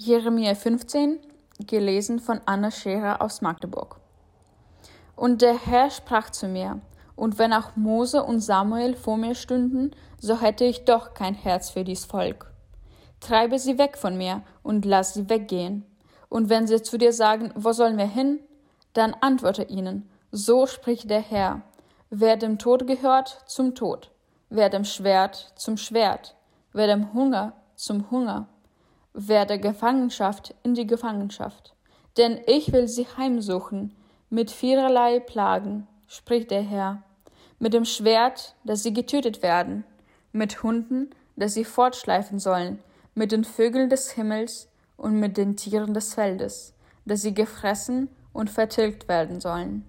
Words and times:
Jeremia 0.00 0.54
15, 0.54 1.18
gelesen 1.66 2.20
von 2.20 2.40
Anna 2.46 2.70
Scherer 2.70 3.20
aus 3.20 3.40
Magdeburg. 3.40 3.96
Und 5.16 5.42
der 5.42 5.58
Herr 5.58 5.90
sprach 5.90 6.30
zu 6.30 6.46
mir, 6.46 6.80
und 7.16 7.40
wenn 7.40 7.52
auch 7.52 7.74
Mose 7.74 8.22
und 8.22 8.38
Samuel 8.38 8.94
vor 8.94 9.16
mir 9.16 9.34
stünden, 9.34 9.90
so 10.20 10.40
hätte 10.40 10.64
ich 10.64 10.84
doch 10.84 11.14
kein 11.14 11.34
Herz 11.34 11.70
für 11.70 11.82
dies 11.82 12.04
Volk. 12.04 12.52
Treibe 13.18 13.58
sie 13.58 13.76
weg 13.76 13.98
von 13.98 14.16
mir 14.16 14.42
und 14.62 14.84
lass 14.84 15.14
sie 15.14 15.28
weggehen. 15.28 15.84
Und 16.28 16.48
wenn 16.48 16.68
sie 16.68 16.80
zu 16.80 16.96
dir 16.96 17.12
sagen, 17.12 17.50
wo 17.56 17.72
sollen 17.72 17.98
wir 17.98 18.06
hin? 18.06 18.38
Dann 18.92 19.16
antworte 19.20 19.64
ihnen, 19.64 20.08
so 20.30 20.68
spricht 20.68 21.10
der 21.10 21.22
Herr, 21.22 21.62
wer 22.08 22.36
dem 22.36 22.60
Tod 22.60 22.86
gehört, 22.86 23.42
zum 23.46 23.74
Tod, 23.74 24.12
wer 24.48 24.70
dem 24.70 24.84
Schwert, 24.84 25.52
zum 25.56 25.76
Schwert, 25.76 26.36
wer 26.72 26.86
dem 26.86 27.12
Hunger, 27.14 27.54
zum 27.74 28.12
Hunger, 28.12 28.46
wer 29.14 29.46
der 29.46 29.58
Gefangenschaft, 29.58 30.54
in 30.62 30.74
die 30.74 30.86
Gefangenschaft. 30.86 31.74
Denn 32.16 32.40
ich 32.46 32.72
will 32.72 32.88
sie 32.88 33.06
heimsuchen, 33.16 33.94
mit 34.30 34.50
viererlei 34.50 35.20
Plagen, 35.20 35.86
spricht 36.06 36.50
der 36.50 36.62
Herr, 36.62 37.02
mit 37.58 37.74
dem 37.74 37.84
Schwert, 37.84 38.54
dass 38.64 38.82
sie 38.82 38.92
getötet 38.92 39.42
werden, 39.42 39.84
mit 40.32 40.62
Hunden, 40.62 41.10
dass 41.36 41.54
sie 41.54 41.64
fortschleifen 41.64 42.38
sollen, 42.38 42.78
mit 43.14 43.32
den 43.32 43.44
Vögeln 43.44 43.88
des 43.88 44.10
Himmels 44.10 44.68
und 44.96 45.18
mit 45.18 45.36
den 45.36 45.56
Tieren 45.56 45.94
des 45.94 46.14
Feldes, 46.14 46.74
dass 47.04 47.22
sie 47.22 47.34
gefressen 47.34 48.08
und 48.32 48.50
vertilgt 48.50 49.08
werden 49.08 49.40
sollen. 49.40 49.84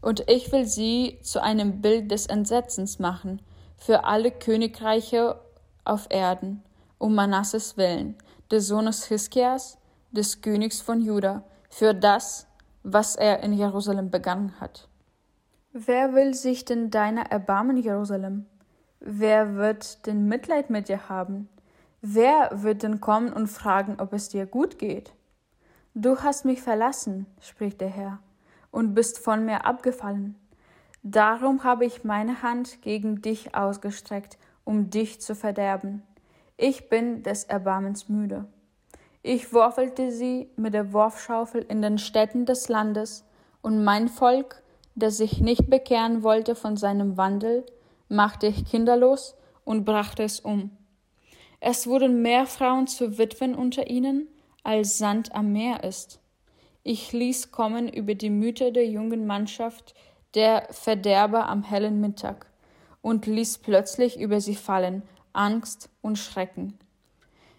Und 0.00 0.28
ich 0.28 0.52
will 0.52 0.66
sie 0.66 1.18
zu 1.22 1.42
einem 1.42 1.80
Bild 1.80 2.10
des 2.10 2.26
Entsetzens 2.26 2.98
machen 2.98 3.40
für 3.76 4.04
alle 4.04 4.30
Königreiche 4.30 5.40
auf 5.84 6.06
Erden, 6.10 6.62
um 6.98 7.14
Manasses 7.14 7.76
willen, 7.76 8.16
des 8.50 8.68
Sohnes 8.68 9.06
Hiskias, 9.06 9.78
des 10.10 10.40
Königs 10.40 10.80
von 10.80 11.00
Juda, 11.00 11.42
für 11.68 11.94
das, 11.94 12.46
was 12.82 13.16
er 13.16 13.42
in 13.42 13.52
Jerusalem 13.52 14.10
begangen 14.10 14.60
hat. 14.60 14.88
Wer 15.72 16.14
will 16.14 16.34
sich 16.34 16.64
denn 16.64 16.90
deiner 16.90 17.30
erbarmen, 17.30 17.76
Jerusalem? 17.76 18.46
Wer 19.00 19.56
wird 19.56 20.06
denn 20.06 20.26
Mitleid 20.26 20.70
mit 20.70 20.88
dir 20.88 21.08
haben? 21.08 21.48
Wer 22.00 22.50
wird 22.62 22.82
denn 22.82 23.00
kommen 23.00 23.32
und 23.32 23.48
fragen, 23.48 23.96
ob 24.00 24.12
es 24.12 24.28
dir 24.28 24.46
gut 24.46 24.78
geht? 24.78 25.12
Du 25.94 26.18
hast 26.20 26.44
mich 26.44 26.62
verlassen, 26.62 27.26
spricht 27.40 27.80
der 27.80 27.88
Herr, 27.88 28.20
und 28.70 28.94
bist 28.94 29.18
von 29.18 29.44
mir 29.44 29.66
abgefallen. 29.66 30.36
Darum 31.02 31.64
habe 31.64 31.84
ich 31.84 32.04
meine 32.04 32.42
Hand 32.42 32.82
gegen 32.82 33.22
dich 33.22 33.54
ausgestreckt, 33.54 34.38
um 34.64 34.90
dich 34.90 35.20
zu 35.20 35.34
verderben. 35.34 36.02
Ich 36.58 36.88
bin 36.88 37.22
des 37.22 37.44
Erbarmens 37.44 38.08
müde. 38.08 38.46
Ich 39.22 39.52
würfelte 39.52 40.10
sie 40.10 40.48
mit 40.56 40.72
der 40.72 40.94
Wurfschaufel 40.94 41.62
in 41.68 41.82
den 41.82 41.98
Städten 41.98 42.46
des 42.46 42.68
Landes, 42.68 43.24
und 43.60 43.82
mein 43.82 44.08
Volk, 44.08 44.62
das 44.94 45.16
sich 45.16 45.40
nicht 45.40 45.68
bekehren 45.68 46.22
wollte 46.22 46.54
von 46.54 46.76
seinem 46.76 47.16
Wandel, 47.16 47.66
machte 48.08 48.46
ich 48.46 48.64
kinderlos 48.64 49.34
und 49.64 49.84
brachte 49.84 50.22
es 50.22 50.40
um. 50.40 50.70
Es 51.60 51.86
wurden 51.86 52.22
mehr 52.22 52.46
Frauen 52.46 52.86
zu 52.86 53.18
Witwen 53.18 53.54
unter 53.54 53.90
ihnen, 53.90 54.28
als 54.62 54.98
Sand 54.98 55.34
am 55.34 55.52
Meer 55.52 55.82
ist. 55.84 56.20
Ich 56.84 57.12
ließ 57.12 57.50
kommen 57.50 57.88
über 57.88 58.14
die 58.14 58.30
Mütter 58.30 58.70
der 58.70 58.86
jungen 58.86 59.26
Mannschaft 59.26 59.94
der 60.34 60.68
Verderber 60.70 61.48
am 61.48 61.64
hellen 61.64 62.00
Mittag 62.00 62.46
und 63.02 63.26
ließ 63.26 63.58
plötzlich 63.58 64.18
über 64.18 64.40
sie 64.40 64.54
fallen 64.54 65.02
Angst 65.36 65.90
und 66.02 66.16
Schrecken. 66.16 66.78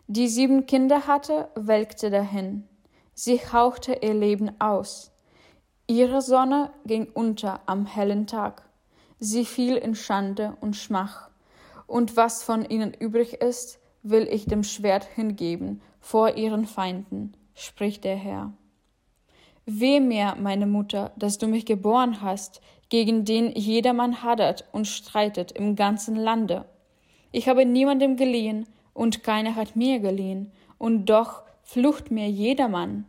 Die 0.08 0.28
sieben 0.28 0.66
Kinder 0.66 1.08
hatte, 1.08 1.50
welkte 1.56 2.10
dahin. 2.10 2.64
Sie 3.14 3.40
hauchte 3.40 4.00
ihr 4.02 4.14
Leben 4.14 4.52
aus. 4.60 5.12
Ihre 5.88 6.22
Sonne 6.22 6.72
ging 6.86 7.08
unter 7.14 7.62
am 7.66 7.86
hellen 7.86 8.28
Tag. 8.28 8.64
Sie 9.20 9.46
fiel 9.46 9.76
in 9.76 9.96
Schande 9.96 10.58
und 10.62 10.76
Schmach. 10.76 11.30
Und 11.88 12.18
was 12.18 12.44
von 12.44 12.66
ihnen 12.66 12.94
übrig 12.94 13.34
ist, 13.34 13.80
will 14.04 14.28
ich 14.30 14.46
dem 14.46 14.64
Schwert 14.64 15.06
hingeben 15.06 15.82
vor 16.00 16.36
ihren 16.36 16.66
Feinden, 16.66 17.34
spricht 17.56 18.04
der 18.04 18.16
Herr. 18.16 18.54
Weh 19.66 20.00
mir, 20.00 20.36
meine 20.40 20.68
Mutter, 20.68 21.12
dass 21.18 21.38
du 21.38 21.48
mich 21.48 21.66
geboren 21.66 22.22
hast, 22.22 22.62
gegen 22.90 23.26
den 23.26 23.52
jedermann 23.52 24.24
hadert 24.24 24.64
und 24.72 24.88
streitet 24.88 25.52
im 25.52 25.76
ganzen 25.76 26.16
Lande. 26.16 26.66
Ich 27.32 27.48
habe 27.48 27.66
niemandem 27.66 28.16
geliehen, 28.16 28.68
und 28.94 29.24
keiner 29.24 29.56
hat 29.56 29.76
mir 29.76 30.00
geliehen, 30.00 30.52
und 30.78 31.06
doch 31.06 31.44
flucht 31.62 32.12
mir 32.12 32.30
jedermann. 32.30 33.06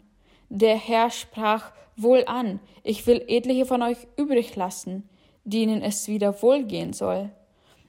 Der 0.50 0.76
Herr 0.76 1.10
sprach 1.10 1.72
wohl 1.96 2.24
an, 2.26 2.60
ich 2.82 3.06
will 3.06 3.24
etliche 3.26 3.66
von 3.66 3.82
euch 3.82 3.98
übrig 4.16 4.54
lassen, 4.56 5.08
denen 5.44 5.82
es 5.82 6.08
wieder 6.08 6.42
wohlgehen 6.42 6.92
soll, 6.92 7.30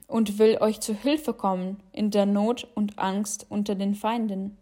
und 0.06 0.38
will 0.38 0.58
euch 0.60 0.80
zu 0.80 0.94
Hilfe 0.94 1.34
kommen 1.34 1.78
in 1.92 2.10
der 2.10 2.26
Not 2.26 2.66
und 2.74 2.98
Angst 2.98 3.46
unter 3.48 3.74
den 3.74 3.94
Feinden. 3.94 4.56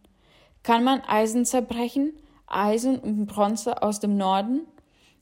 Kann 0.62 0.84
man 0.84 1.00
Eisen 1.00 1.44
zerbrechen, 1.44 2.12
Eisen 2.46 2.98
und 2.98 3.26
Bronze 3.26 3.82
aus 3.82 4.00
dem 4.00 4.16
Norden? 4.16 4.62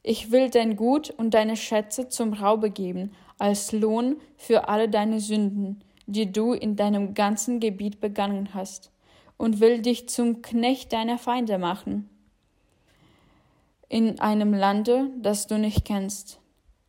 Ich 0.03 0.31
will 0.31 0.51
dein 0.51 0.77
Gut 0.77 1.11
und 1.11 1.35
deine 1.35 1.57
Schätze 1.57 2.09
zum 2.09 2.33
Raube 2.33 2.71
geben, 2.71 3.13
als 3.39 3.73
Lohn 3.73 4.17
für 4.37 4.69
alle 4.69 4.89
deine 4.89 5.21
Sünden, 5.21 5.83
die 6.07 6.33
du 6.33 6.53
in 6.53 6.77
deinem 6.77 7.15
ganzen 7.15 7.61
Gebiet 7.61 8.01
begangen 8.01 8.55
hast, 8.55 8.91
und 9.37 9.61
will 9.61 9.83
dich 9.83 10.09
zum 10.09 10.41
Knecht 10.41 10.93
deiner 10.93 11.19
Feinde 11.19 11.59
machen, 11.59 12.09
in 13.89 14.19
einem 14.19 14.55
Lande, 14.55 15.11
das 15.21 15.47
du 15.47 15.59
nicht 15.59 15.85
kennst. 15.85 16.41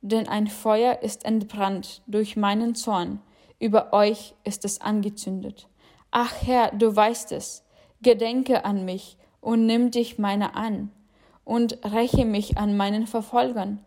Denn 0.01 0.27
ein 0.27 0.47
Feuer 0.47 0.99
ist 1.01 1.25
entbrannt 1.25 2.01
durch 2.07 2.37
meinen 2.37 2.75
Zorn, 2.75 3.19
über 3.59 3.93
euch 3.93 4.33
ist 4.43 4.63
es 4.65 4.81
angezündet. 4.81 5.67
Ach 6.11 6.33
Herr, 6.41 6.71
du 6.71 6.95
weißt 6.95 7.31
es, 7.33 7.63
gedenke 8.01 8.63
an 8.63 8.85
mich 8.85 9.17
und 9.41 9.65
nimm 9.65 9.91
dich 9.91 10.17
meiner 10.17 10.55
an, 10.55 10.91
und 11.43 11.79
räche 11.83 12.25
mich 12.25 12.57
an 12.57 12.77
meinen 12.77 13.07
Verfolgern. 13.07 13.83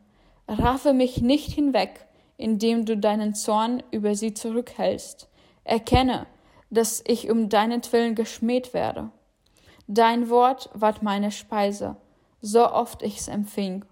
Raffe 0.48 0.92
mich 0.92 1.20
nicht 1.22 1.52
hinweg, 1.52 2.06
indem 2.40 2.86
du 2.86 2.96
deinen 2.96 3.34
Zorn 3.34 3.82
über 3.90 4.14
sie 4.14 4.32
zurückhältst. 4.32 5.28
Erkenne, 5.62 6.26
dass 6.70 7.04
ich 7.06 7.28
um 7.28 7.50
deinetwillen 7.50 8.14
geschmäht 8.14 8.72
werde. 8.72 9.10
Dein 9.86 10.30
Wort 10.30 10.70
ward 10.72 11.02
meine 11.02 11.32
Speise, 11.32 11.96
so 12.40 12.66
oft 12.66 13.02
ich's 13.02 13.28
empfing, 13.28 13.84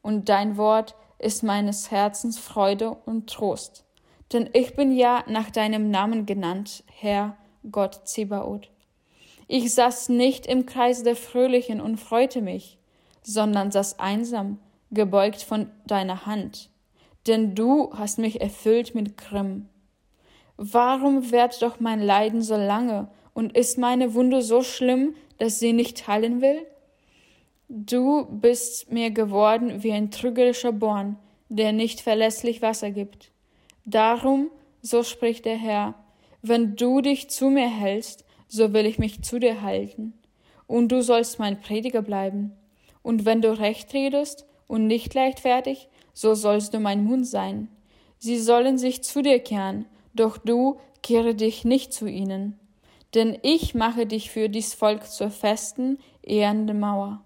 und 0.00 0.28
dein 0.28 0.56
Wort 0.56 0.94
ist 1.18 1.42
meines 1.42 1.90
Herzens 1.90 2.38
Freude 2.38 2.96
und 3.04 3.28
Trost. 3.28 3.84
Denn 4.32 4.48
ich 4.52 4.76
bin 4.76 4.96
ja 4.96 5.24
nach 5.26 5.50
deinem 5.50 5.90
Namen 5.90 6.24
genannt, 6.24 6.84
Herr 6.86 7.36
Gott 7.68 8.02
Zebaoth. 8.06 8.70
Ich 9.48 9.74
saß 9.74 10.10
nicht 10.10 10.46
im 10.46 10.66
Kreis 10.66 11.02
der 11.02 11.16
Fröhlichen 11.16 11.80
und 11.80 11.96
freute 11.96 12.42
mich, 12.42 12.78
sondern 13.22 13.72
saß 13.72 13.98
einsam, 13.98 14.60
gebeugt 14.92 15.42
von 15.42 15.70
deiner 15.86 16.26
Hand 16.26 16.70
denn 17.28 17.54
du 17.54 17.92
hast 17.92 18.18
mich 18.18 18.40
erfüllt 18.40 18.94
mit 18.94 19.16
Grimm. 19.16 19.68
Warum 20.56 21.30
währt 21.30 21.62
doch 21.62 21.78
mein 21.78 22.00
Leiden 22.00 22.42
so 22.42 22.56
lange 22.56 23.08
und 23.34 23.56
ist 23.56 23.78
meine 23.78 24.14
Wunde 24.14 24.42
so 24.42 24.62
schlimm, 24.62 25.14
dass 25.38 25.60
sie 25.60 25.72
nicht 25.72 26.08
heilen 26.08 26.40
will? 26.40 26.66
Du 27.68 28.26
bist 28.30 28.90
mir 28.90 29.10
geworden 29.10 29.82
wie 29.82 29.92
ein 29.92 30.10
trügerischer 30.10 30.72
Born, 30.72 31.16
der 31.48 31.72
nicht 31.72 32.00
verlässlich 32.00 32.62
Wasser 32.62 32.90
gibt. 32.90 33.30
Darum, 33.84 34.50
so 34.82 35.02
spricht 35.02 35.44
der 35.44 35.56
Herr, 35.56 35.94
wenn 36.42 36.76
du 36.76 37.00
dich 37.00 37.28
zu 37.30 37.50
mir 37.50 37.68
hältst, 37.68 38.24
so 38.48 38.72
will 38.72 38.86
ich 38.86 38.98
mich 38.98 39.22
zu 39.22 39.38
dir 39.38 39.62
halten, 39.62 40.14
und 40.66 40.88
du 40.88 41.02
sollst 41.02 41.38
mein 41.38 41.60
Prediger 41.60 42.02
bleiben. 42.02 42.52
Und 43.02 43.24
wenn 43.24 43.42
du 43.42 43.58
recht 43.58 43.92
redest 43.94 44.46
und 44.66 44.86
nicht 44.86 45.14
leichtfertig, 45.14 45.88
so 46.18 46.34
sollst 46.34 46.74
du 46.74 46.80
mein 46.80 47.04
Mund 47.04 47.28
sein. 47.28 47.68
Sie 48.18 48.40
sollen 48.40 48.76
sich 48.76 49.04
zu 49.04 49.22
dir 49.22 49.38
kehren, 49.38 49.86
doch 50.14 50.36
du 50.36 50.80
kehre 51.00 51.36
dich 51.36 51.64
nicht 51.64 51.92
zu 51.92 52.08
ihnen. 52.08 52.58
Denn 53.14 53.38
ich 53.42 53.76
mache 53.76 54.04
dich 54.04 54.28
für 54.28 54.48
dies 54.48 54.74
Volk 54.74 55.08
zur 55.08 55.30
festen, 55.30 55.98
ehrenden 56.22 56.80
Mauer. 56.80 57.22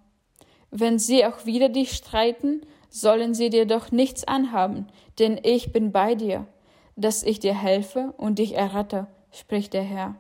Wenn 0.71 0.99
sie 0.99 1.25
auch 1.25 1.47
wieder 1.47 1.71
dich 1.71 1.93
streiten, 1.93 2.61
sollen 2.91 3.33
sie 3.33 3.49
dir 3.49 3.65
doch 3.65 3.93
nichts 3.93 4.25
anhaben, 4.25 4.89
denn 5.19 5.41
ich 5.43 5.73
bin 5.73 5.91
bei 5.91 6.15
dir, 6.15 6.47
dass 6.94 7.23
ich 7.23 7.41
dir 7.41 7.55
helfe 7.55 8.12
und 8.19 8.39
dich 8.39 8.56
errette, 8.56 9.06
spricht 9.31 9.73
der 9.73 9.85
Herr. 9.85 10.17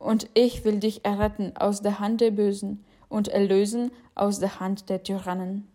Und 0.00 0.26
ich 0.34 0.64
will 0.64 0.80
dich 0.80 1.04
erretten 1.04 1.56
aus 1.56 1.80
der 1.80 2.00
Hand 2.00 2.20
der 2.20 2.32
Bösen 2.32 2.84
und 3.08 3.28
erlösen 3.28 3.92
aus 4.16 4.40
der 4.40 4.58
Hand 4.58 4.88
der 4.88 5.04
Tyrannen. 5.04 5.68